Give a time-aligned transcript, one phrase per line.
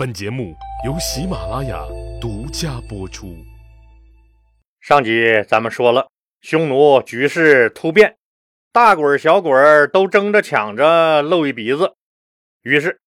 [0.00, 0.56] 本节目
[0.86, 1.84] 由喜马拉雅
[2.18, 3.36] 独家播出。
[4.80, 6.08] 上集咱们说了，
[6.40, 8.16] 匈奴局势突变，
[8.72, 11.96] 大鬼儿小鬼儿都争着抢着露一鼻子。
[12.62, 12.98] 于是，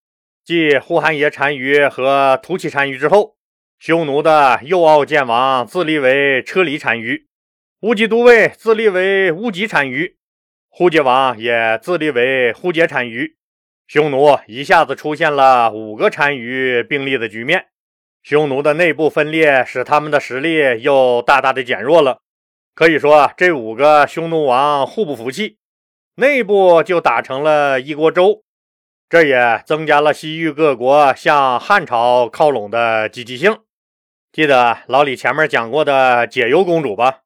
[0.46, 3.38] 继呼韩邪单于和突骑单于之后，
[3.80, 7.26] 匈奴的右奥剑王自立为车离单于，
[7.82, 10.18] 乌吉都尉自立为乌吉单于，
[10.70, 13.36] 呼杰王也自立为呼杰单于。
[13.88, 17.68] 匈奴一下子出现了五个单于并立的局面，
[18.24, 22.20] 匈奴的内部分裂使他们的实力又大大的减弱了。
[22.74, 25.58] 可以说，这五个匈奴王互不服气，
[26.16, 28.44] 内部就打成了一锅粥。
[29.10, 33.60] 这也增加了西域各国向汉朝靠拢的积极性。
[34.32, 37.20] 记得老李前面讲过的解忧公主吧？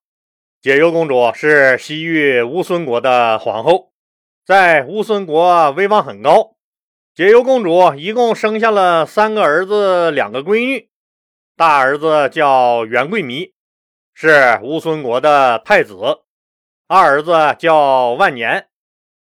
[0.61, 3.93] 解忧公主是西域乌孙国的皇后。
[4.47, 6.55] 在乌孙国威望很高，
[7.13, 10.89] 解忧公主一共生下了三个儿子，两个闺女。
[11.57, 13.53] 大儿子叫元贵弥，
[14.13, 16.23] 是乌孙国的太子；
[16.87, 18.69] 二儿子叫万年，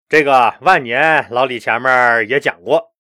[0.10, 2.92] 这个万年老李前面也讲过，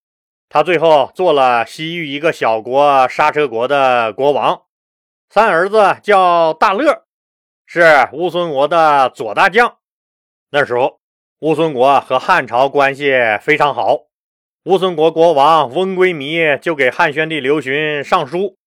[0.47, 4.61] 他最后做了西域一个小国刹车国的国王。
[5.28, 7.03] 三儿子叫大乐，
[7.66, 9.80] 是乌孙国的左大将。
[10.52, 11.00] 那时候。
[11.42, 14.02] 乌孙国和汉朝关系非常好，
[14.66, 18.59] 乌孙国国王翁归靡就给汉宣帝刘询上书，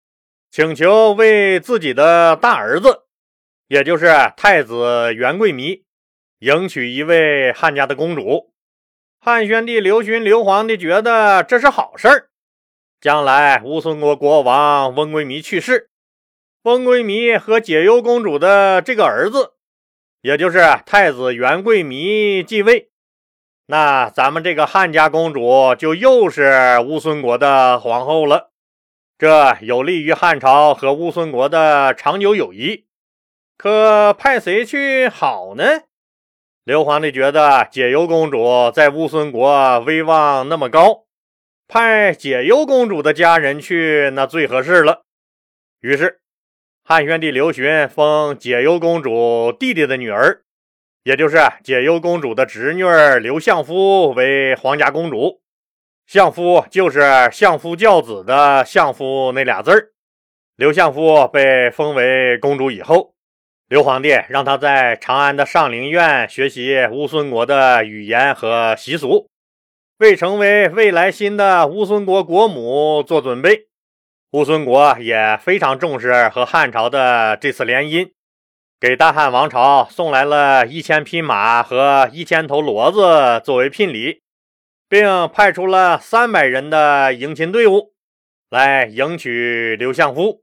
[0.50, 3.05] 请求为自己的大儿子，
[3.69, 5.84] 也就是太子元贵弥，
[6.41, 8.52] 迎娶一位汉家的公主。
[9.20, 12.28] 汉宣帝刘询刘皇帝觉得这是好事儿，
[13.00, 15.91] 将来乌孙国国王翁归弥去世，
[16.64, 19.53] 翁归弥和解忧公主的这个儿子。
[20.25, 22.89] 也就是太子元贵弥继位，
[23.67, 28.50] 那咱们这个汉家公主就又是乌孙国的皇后了。
[29.19, 32.86] 这有利于汉朝和乌孙国的长久友谊。
[33.58, 35.83] 可派谁去好呢？
[36.64, 41.05] 刘皇帝觉得解忧公主在乌孙国威望那么高，
[41.68, 45.02] 派解忧公主的家人去那最合适了。
[45.80, 46.23] 于是。
[46.86, 50.42] 汉宣帝刘询封解忧公主弟弟的女儿，
[51.02, 52.84] 也就是解忧公主的侄女
[53.22, 55.40] 刘相夫为皇家公主。
[56.06, 57.00] 相夫就是
[57.33, 59.92] 相夫教子的相夫那俩字儿。
[60.56, 63.14] 刘相夫被封为公主以后，
[63.67, 69.30] 刘皇帝让她在长安的上林苑学习乌孙国的语言和习俗，
[69.96, 73.68] 为成为未来新的乌孙国国母做准备。
[74.34, 78.11] 乌孙国也非常重视和汉朝的这次联姻，
[78.80, 84.23] 给大汉王朝送来了一千匹马和一千头骡子作为聘礼，
[84.89, 87.92] 并派出了三百人的迎亲队伍
[88.50, 90.42] 来迎娶刘相夫。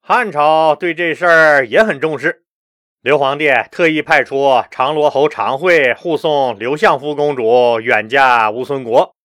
[0.00, 2.44] 汉朝对这事儿也很重视，
[3.02, 9.16] 刘皇帝特意派出长罗侯常惠护送刘相夫公主远嫁乌孙国。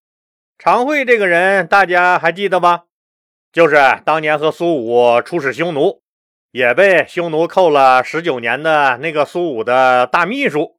[0.58, 2.86] 常惠这个人，大家还记得吧？
[3.52, 6.04] 就是当年和苏武出使匈奴，
[6.52, 10.78] 也被匈奴扣了十九年的那个苏武的大秘书，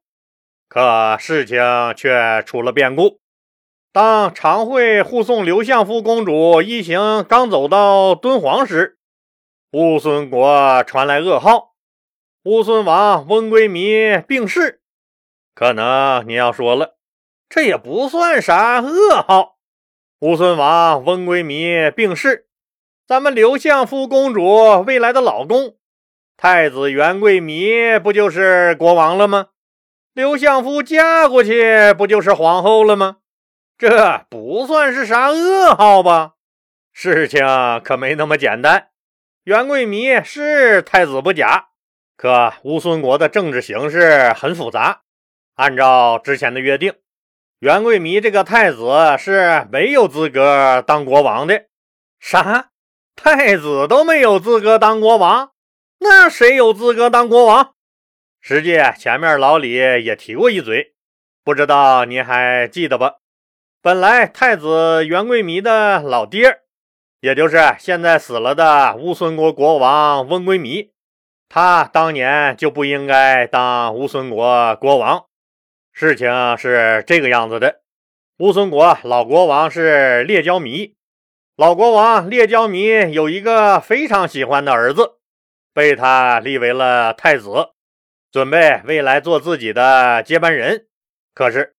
[0.69, 1.59] 可事情
[1.97, 3.19] 却出了变故。
[3.91, 8.97] 当常惠护送刘相夫公主一行刚走到敦煌时，
[9.73, 11.73] 乌孙国传来噩耗：
[12.43, 14.79] 乌孙王翁归靡病逝。
[15.53, 16.95] 可能你要说了，
[17.49, 19.57] 这也不算啥噩耗。
[20.21, 22.47] 乌孙王翁归靡病逝。
[23.11, 25.75] 咱们刘相夫公主未来的老公
[26.37, 29.47] 太子元贵弥不就是国王了吗？
[30.13, 33.17] 刘相夫嫁过去不就是皇后了吗？
[33.77, 36.35] 这不算是啥噩耗吧？
[36.93, 37.45] 事情
[37.83, 38.87] 可没那么简单。
[39.43, 41.65] 元贵弥是太子不假，
[42.15, 45.01] 可乌孙国的政治形势很复杂。
[45.55, 46.93] 按照之前的约定，
[47.59, 51.65] 元贵弥这个太子是没有资格当国王的。
[52.17, 52.69] 啥？
[53.23, 55.51] 太子都没有资格当国王，
[55.99, 57.75] 那谁有资格当国王？
[58.39, 60.95] 实际前面老李也提过一嘴，
[61.43, 63.11] 不知道您还记得不？
[63.79, 66.61] 本来太子元贵弥的老爹，
[67.19, 70.89] 也就是现在死了的乌孙国国王翁归弥，
[71.47, 75.25] 他当年就不应该当乌孙国国王。
[75.93, 77.81] 事情是这个样子的：
[78.39, 80.95] 乌孙国老国王是列交弥。
[81.57, 85.17] 老国王列交弥有一个非常喜欢的儿子，
[85.73, 87.71] 被他立为了太子，
[88.31, 90.87] 准备未来做自己的接班人。
[91.33, 91.75] 可是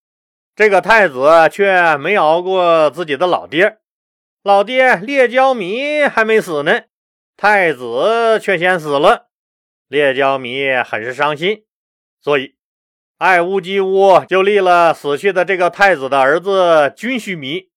[0.54, 3.78] 这个太子却没熬过自己的老爹，
[4.42, 6.82] 老爹列焦弥还没死呢，
[7.36, 9.30] 太子却先死了。
[9.88, 11.64] 列焦弥很是伤心，
[12.20, 12.54] 所以
[13.18, 17.71] 爱屋及乌就立了死去的这个太子的儿子军须弥，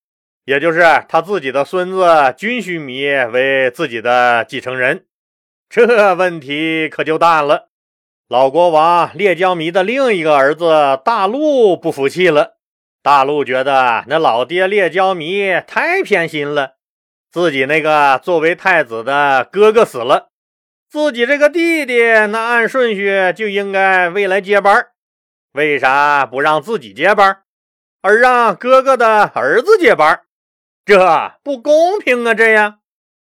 [0.46, 2.06] 也就是他自己的孙子
[2.38, 5.04] 军须弥为自己的继承人。
[5.68, 7.68] 这问题可就大了。
[8.28, 12.58] 老国王列焦弥的另一个儿子大陆不服气了。
[13.02, 16.74] 大陆觉得那老爹列焦弥太偏心了，
[17.32, 20.30] 自己那个作为太子的哥哥死了，
[20.88, 24.86] 自己这个弟弟那按顺序就应该未来接班，
[25.54, 27.42] 为啥不让自己接班，
[28.00, 30.20] 而让哥哥的儿子接班？
[30.86, 32.32] 这不公平啊！
[32.32, 32.78] 这样，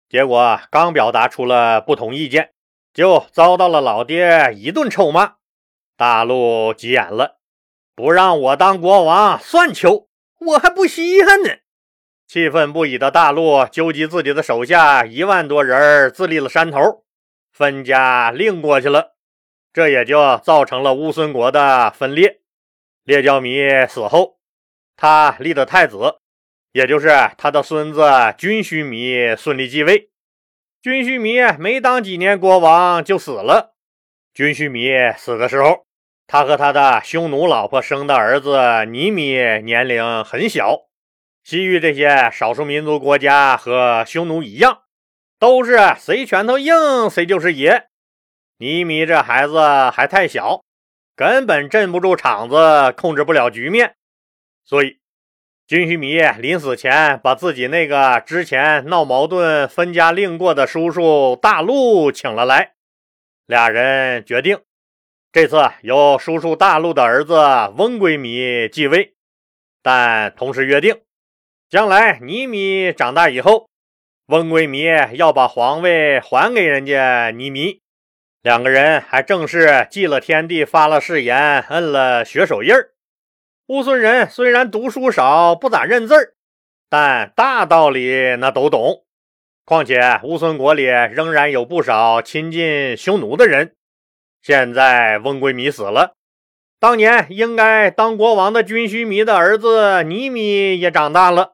[0.07, 2.53] 结果刚表达出了不同意见，
[2.93, 5.37] 就遭到了老爹一顿臭骂。
[5.97, 7.39] 大陆急眼了。
[7.95, 10.07] 不让我当国王算球，
[10.37, 11.49] 我还不稀罕呢！
[12.27, 17.03] 气愤不已的大陆纠集自己的手下一万多人，自立了山头，
[17.51, 19.15] 分家另过去了。
[19.73, 22.41] 这也就造成了乌孙国的分裂。
[23.03, 23.57] 列焦弥
[23.89, 24.37] 死后，
[24.95, 26.19] 他立的太子，
[26.71, 28.01] 也就是他的孙子
[28.37, 30.09] 军须弥顺利继位。
[30.81, 33.73] 军须弥没当几年国王就死了。
[34.33, 35.85] 军须弥死的时候。
[36.31, 39.33] 他和他的匈奴老婆生的儿子尼米
[39.63, 40.81] 年龄很小。
[41.43, 44.83] 西域这些少数民族国家和匈奴一样，
[45.39, 47.87] 都是谁拳头硬谁就是爷。
[48.59, 50.61] 尼米这孩子还太小，
[51.15, 53.95] 根本镇不住场子，控制不了局面。
[54.63, 54.99] 所以，
[55.69, 62.71] 军须弥临死前把自己那个之前闹矛盾分家另过的叔叔大陆请了来，
[63.45, 64.61] 俩人决定。
[65.31, 67.35] 这次由叔叔大陆的儿子
[67.77, 69.13] 翁归弥继位，
[69.83, 71.01] 但同时约定，
[71.69, 73.69] 将来尼米长大以后，
[74.25, 77.81] 翁归弥要把皇位还给人家尼米。
[78.41, 82.89] 两个人还正式祭了天地，发了誓言，摁了血手印儿。
[83.69, 86.33] 乌孙人虽然读书少，不咋认字儿，
[86.89, 89.03] 但大道理那都懂。
[89.63, 93.75] 况且乌孙国里仍然有不少亲近匈奴的人。
[94.41, 96.15] 现在翁归米死了，
[96.79, 101.53] 当年应该当国王的军须弥的儿子尼米也长大了，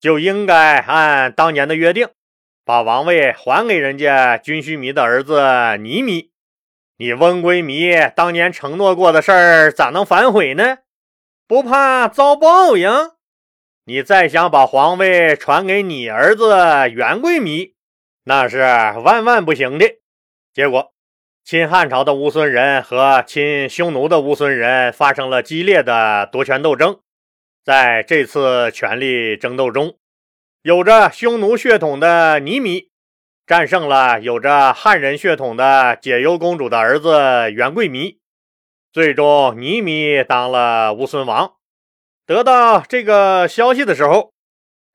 [0.00, 2.08] 就应该按当年的约定，
[2.64, 6.32] 把王位还给人家军须弥的儿子尼米。
[6.96, 10.78] 你翁归米当年承诺过的事儿，咋能反悔呢？
[11.48, 12.90] 不怕遭报应？
[13.84, 16.44] 你再想把皇位传给你儿子
[16.90, 17.74] 元贵米，
[18.24, 18.58] 那是
[19.04, 19.86] 万万不行的。
[20.52, 20.92] 结果。
[21.44, 26.98] 亲汉朝的乌孙人和亲匈奴的乌孙人发生了激烈的夺权斗争。
[27.64, 29.96] 在这次权力争斗中，
[30.62, 32.90] 有着匈奴血统的尼米
[33.46, 38.18] 战胜了有着汉人血统的解忧公主的儿子元贵弥。
[38.96, 41.56] 最终，尼米当了乌孙王。
[42.24, 44.32] 得到这个消息的时候，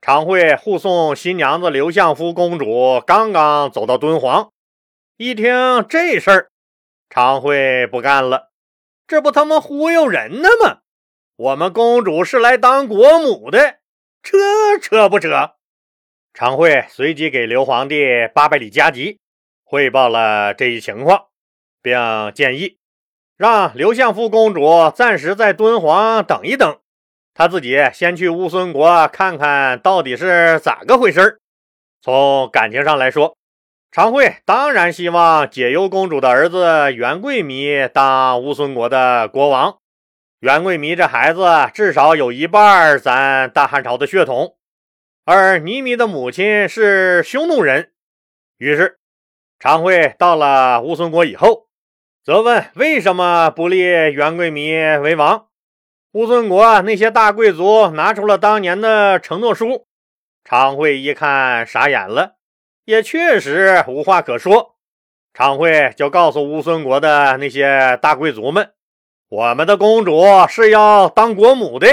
[0.01, 4.49] 常惠护送新娘子刘相夫公主刚刚走到敦煌。
[5.17, 6.49] 一听这事儿，
[7.11, 8.49] 常惠不干了，
[9.05, 10.79] 这不他妈忽悠人呢吗？
[11.35, 13.81] 我们公主是来当国母的，
[14.23, 14.35] 扯
[14.81, 15.51] 扯不扯？
[16.33, 18.03] 常惠随即给刘皇帝
[18.33, 19.19] 八百里加急
[19.63, 21.27] 汇报了这一情况，
[21.83, 21.93] 并
[22.33, 22.79] 建议
[23.41, 26.77] 让刘相夫公主暂时在敦煌等一等，
[27.33, 31.39] 他自己先去乌孙国看看到底是咋个回事
[32.03, 33.35] 从感情上来说。
[33.91, 39.79] 常惠当然希望解忧公主的儿子元贵弥当乌孙国的国王。
[40.41, 41.43] 元贵弥这孩子
[41.73, 44.55] 至少有一半咱大汉朝的血统，
[45.25, 47.91] 而尼米的母亲是匈奴人。
[48.59, 48.99] 于是，
[49.57, 51.65] 常惠到了乌孙国以后，
[52.23, 55.47] 责问为什么不立元贵弥为王。
[56.11, 59.87] 乌孙国那些大贵族拿出了当年的承诺书，
[60.43, 62.35] 常惠一看傻眼了。
[62.85, 64.75] 也确实无话可说，
[65.33, 68.71] 常惠就告诉乌孙国的那些大贵族们
[69.27, 71.87] ：“我们的公主是要当国母的，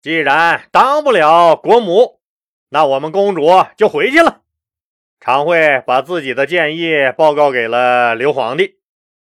[0.00, 2.20] 既然当不了国母，
[2.70, 4.40] 那我们公主就回去了。”
[5.20, 8.78] 常惠把自己的建议报告给了刘皇帝，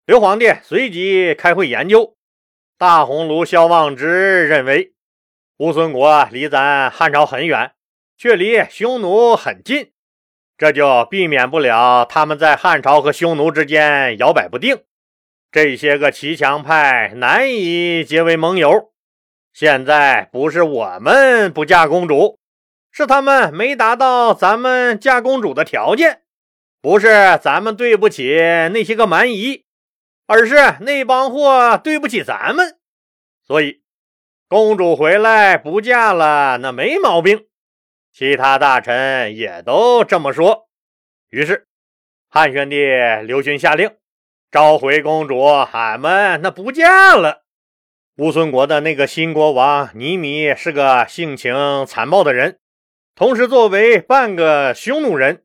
[0.10, 2.16] 刘皇帝随即开会研究。
[2.80, 4.94] 大鸿胪萧望之认为，
[5.58, 7.74] 乌孙国离咱汉朝很远，
[8.18, 9.92] 却离匈奴很近。
[10.58, 14.82] 这就避免不了他们在汉朝和匈奴之间摇摆不定，
[15.52, 18.90] 这些个骑墙派难以结为盟友。
[19.54, 22.40] 现在不是我们不嫁公主，
[22.92, 26.24] 是他们没达到咱们嫁公主的条件，
[26.82, 28.34] 不是咱们对不起
[28.74, 29.66] 那些个蛮夷，
[30.30, 32.78] 而是那帮货对不起咱们。
[33.44, 33.82] 所以，
[34.48, 37.48] 公主回来不嫁了，那没毛病。
[38.14, 40.70] 其他大臣也都这么说。
[41.32, 41.66] 于是，
[42.30, 42.78] 汉宣帝
[43.26, 43.90] 刘询下令
[44.52, 47.42] 召回公主，俺们那不嫁了。
[48.18, 52.60] 乌孙国的那个新国王尼米是个性情残暴的人，
[53.16, 55.44] 同时作为半个匈奴人，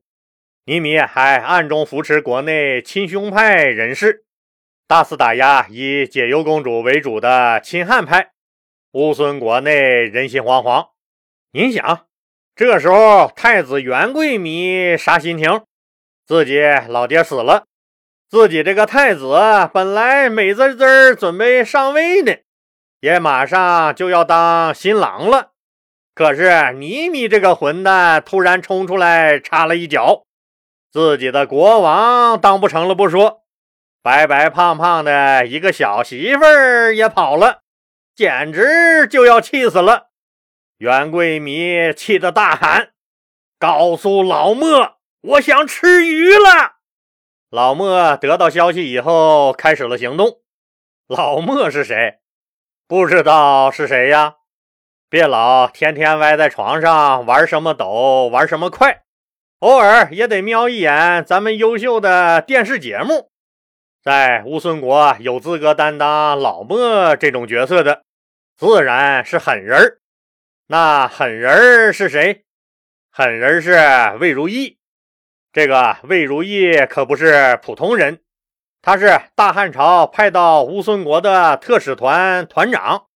[0.65, 4.24] 尼米还暗中扶持国内亲匈派人士，
[4.87, 8.33] 大肆打压以解忧公主为主的亲汉派。
[8.91, 10.89] 乌孙国内人心惶惶。
[11.51, 12.05] 您想，
[12.55, 15.63] 这时候太子元贵迷啥心情？
[16.27, 17.65] 自己老爹死了，
[18.29, 19.35] 自己这个太子
[19.73, 22.35] 本来美滋滋准备上位呢。
[22.99, 25.53] 也马上就要当新郎了，
[26.13, 30.25] 可是尼米这个混蛋突然冲出来插了一脚，
[30.91, 33.44] 自己的国王当不成了不说，
[34.05, 37.61] 白白胖胖的一个小媳妇儿也跑了，
[38.15, 40.09] 简直就要气死了。
[40.77, 42.89] 袁贵弥气得大喊
[43.57, 46.75] ：“告诉老莫，我想吃鱼了！”
[47.49, 50.41] 老莫得到消息以后，开始了行动。
[51.07, 52.19] 老莫是谁？
[52.87, 54.35] 不知道是谁呀？
[55.09, 59.01] 别老天天歪在床上玩什么抖，玩什么快，
[59.61, 63.31] 偶尔也得瞄一眼咱们优秀的电视节目。
[64.05, 68.03] 在乌孙国有资格担当老莫这种角色的，
[68.55, 69.97] 自然是狠人儿
[70.67, 72.45] 那狠人儿是谁？
[73.09, 73.73] 狠人是
[74.19, 74.77] 魏如意。
[75.51, 78.21] 这个魏如意可不是普通人。
[78.83, 83.07] 他是大汉朝派到乌孙国的特使团团长。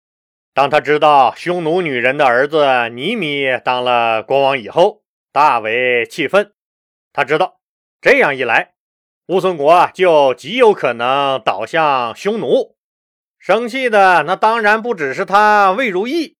[0.55, 6.53] 当他知道匈奴女人的儿子尼米当了国王以后，大为气愤。
[7.13, 7.60] 他知道
[8.01, 8.74] 这样一来，
[9.30, 12.76] 乌孙国就极有可能倒向匈奴。
[13.38, 16.36] 生气的那当然不只是他魏如意，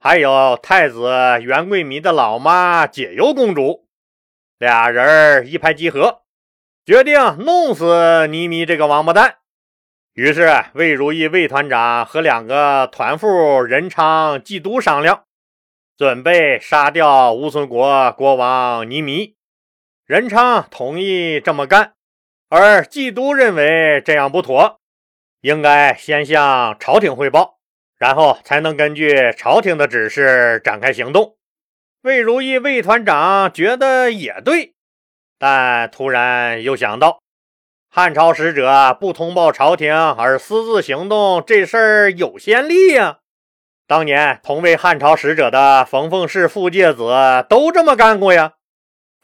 [0.00, 1.08] 还有太子
[1.40, 3.86] 元贵弥的老妈解忧公主。
[4.58, 6.22] 俩人一拍即合。
[6.84, 9.36] 决定弄死倪米这个王八蛋。
[10.14, 15.22] 于是魏如意魏团长和两个团副任昌、季都商量，
[15.96, 19.36] 准备杀掉乌孙国国王倪米。
[20.04, 21.94] 任昌同意这么干，
[22.56, 24.78] 而季都认为这样不妥，
[25.40, 27.58] 应该先向朝廷汇报，
[27.98, 31.34] 然后才能根据朝廷的指示展开行动。
[32.02, 34.74] 魏如意魏团长觉得也对。
[35.36, 37.18] 但突然又想到，
[37.90, 43.18] 汉朝使者不通报朝廷而私自行动这事儿有先例呀。
[43.88, 47.12] 当年同为汉朝使者的冯凤氏、傅介子
[47.48, 48.52] 都这么干过呀。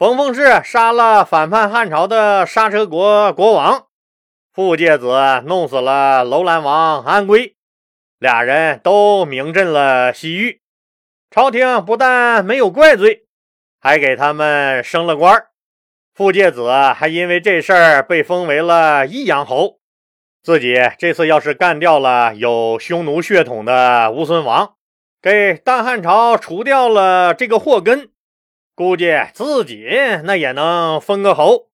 [0.01, 3.89] 冯凤氏杀了反叛汉朝的刹车国国王，
[4.51, 7.55] 傅介子弄死了楼兰王安归，
[8.19, 10.63] 俩人都名震了西域。
[11.31, 13.27] 朝廷不但没有怪罪，
[13.79, 15.49] 还给他们升了官。
[16.15, 19.81] 傅介子还因为这事儿被封为了益阳侯。
[20.43, 24.77] 自己这次要是干掉了有匈奴血统的乌孙王，
[25.21, 28.09] 给大汉朝除掉了这个祸根，
[28.81, 29.87] 估计自己
[30.25, 31.69] 那也能封个侯。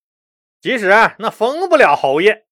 [0.61, 0.89] 即使
[1.21, 2.47] 那封不了侯爷，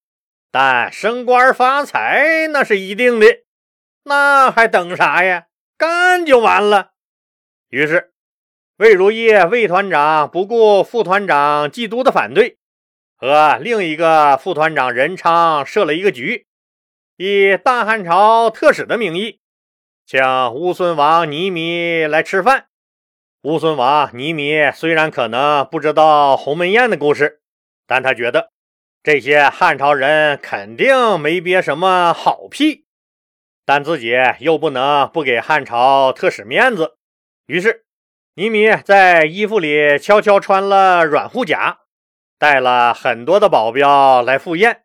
[0.49, 3.27] 但升官发财那是一定的。
[4.05, 5.47] 那还等啥呀？
[5.77, 6.91] 干就完了。
[7.67, 8.13] 于是。
[8.77, 12.57] 魏如意魏团长不顾副团长季都的反对，
[13.17, 16.47] 和另一个副团长任昌设了一个局，
[17.17, 19.41] 以大汉朝特使的名义，
[20.05, 20.21] 请
[20.53, 22.67] 乌孙王尼米来吃饭。
[23.45, 27.41] 乌孙王尼米虽然可能不知道鸿门宴的故事，
[27.85, 28.49] 但他觉得
[29.03, 32.87] 这些汉朝人肯定没憋什么好屁，
[33.63, 36.97] 但自己又不能不给汉朝特使面子，
[37.45, 37.85] 于是。
[38.33, 41.81] 尼米在衣服里悄悄穿了软护甲，
[42.39, 44.81] 带了很多的保镖来赴宴。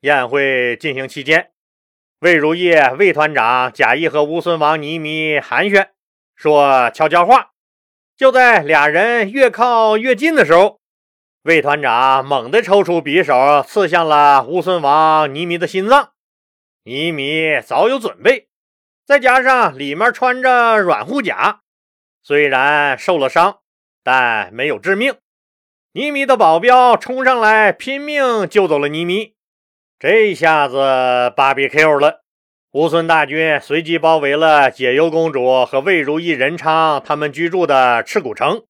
[0.00, 1.52] 宴会进行期间，
[2.18, 5.90] 魏如意魏团长假意和乌孙王尼米寒暄，
[6.34, 7.52] 说悄悄话。
[8.16, 10.80] 就在俩人越靠越近的时候，
[11.42, 16.12] 魏团长猛地抽出匕首，刺向了乌孙王尼米的心脏。
[16.84, 18.48] 尼米早有准备，
[19.04, 21.60] 再加上里面穿着软护甲。
[22.22, 23.58] 虽然受了伤，
[24.02, 25.16] 但没有致命。
[25.92, 29.34] 尼米的保镖冲上来，拼命救走了尼米。
[29.98, 32.23] 这下子芭比 Q 了。
[32.74, 38.64] 乌孙大军随即包围了解忧公主和魏如意、任昌他们居住的赤谷城。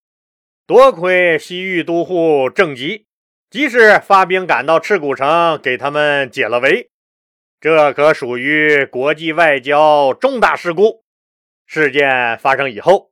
[0.66, 3.06] 多亏西域都护郑吉
[3.49, 6.90] 及时发兵赶到赤谷城，给他们解了围。
[7.62, 11.02] 这可属于国际外交重大事故。
[11.64, 13.11] 事件发生以后，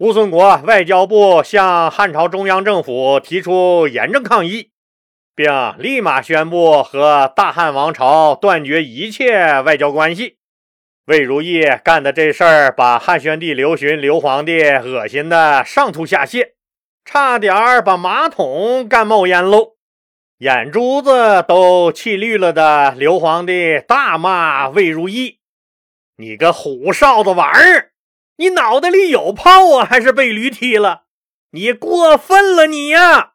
[0.00, 4.70] 乌孙国外交部向汉朝中央政府提出严正抗议。
[5.36, 10.38] 并立马宣布和大汉王朝断绝一切外交关系。
[11.04, 16.54] 魏如意干的这事儿，把汉宣帝刘询、刘皇帝恶心的上吐下泻，
[17.04, 19.74] 差点儿把马桶干冒烟喽，
[20.38, 25.38] 眼珠子都气绿了的刘皇帝大骂魏如意
[26.18, 27.92] ：“你个虎哨子玩意儿，
[28.38, 31.02] 你脑袋里有泡啊，还是被驴踢了？
[31.52, 33.34] 你过分了，你呀！”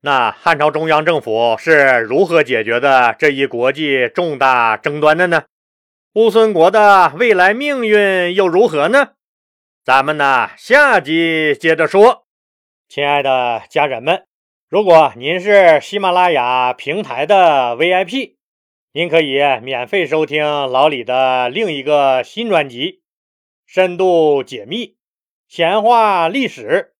[0.00, 5.42] 那汉朝中央政府是如何解决的这一国际重大争端的呢？
[6.14, 9.14] 乌孙国的未来命运又如何呢？
[9.84, 12.26] 咱们呢下集接着说。
[12.88, 14.24] 亲爱的家人们，
[14.68, 18.36] 如果您是喜马拉雅平台的 VIP，
[18.92, 22.92] 您可以免费收听老李的另一个新专辑
[23.66, 24.96] 《深度解密
[25.48, 26.92] 闲话历史》。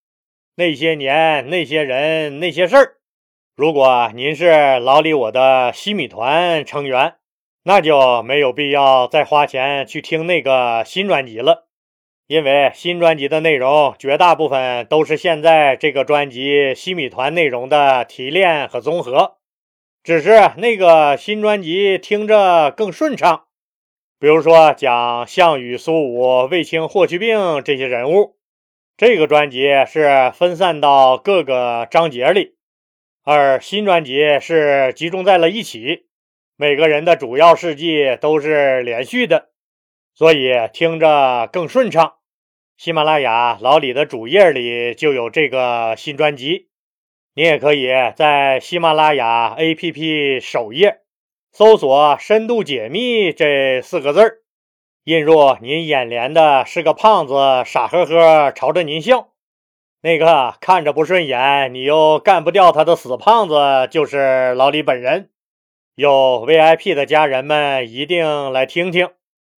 [0.59, 2.97] 那些年，那些人，那些事儿。
[3.55, 7.15] 如果您是老李我的西米团成员，
[7.63, 11.69] 那就没有必要再花钱去听那个新专辑了，
[12.27, 19.37] 因为新专辑的内容绝大部分都是现在这个专辑西米团内容的提炼和综合。
[20.03, 23.45] 只是那个新专辑听着更顺畅，
[24.19, 28.38] 比如说讲项羽、苏武、卫青、霍去病这些人物。
[28.99, 32.57] 这个专辑是分散到各个章节里，
[33.23, 36.09] 而新专辑是集中在了一起，
[36.57, 39.51] 每个人的主要事迹都是连续的，
[40.15, 42.15] 所以听着更顺畅。
[42.77, 46.67] 喜马拉雅老李的主页里就有这个新专辑，
[47.37, 47.87] 你也可以
[48.17, 51.03] 在喜马拉雅 APP 首页
[51.53, 54.39] 搜索“深度解密”这四个字儿。
[55.09, 57.33] 映入您眼帘的是个胖子，
[57.65, 59.29] 傻呵呵朝着您笑。
[60.03, 65.31] 那个看着不顺眼，你又干不掉他的死胖子，就是老李本人。
[65.95, 69.09] 有 VIP 的家人们一定来听听，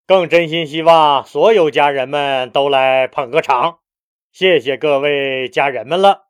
[0.07, 3.79] 更真心希望所有家人们都来捧个场。
[4.31, 6.28] 谢谢各位家人们了。